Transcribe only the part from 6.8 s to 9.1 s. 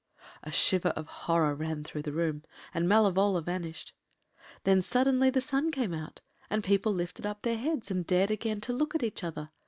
lifted up their heads, and dared again to look at